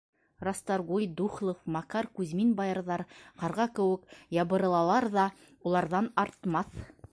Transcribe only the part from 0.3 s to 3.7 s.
Расторгуй, Духлов, Макар, Кузьмин баярҙар ҡарға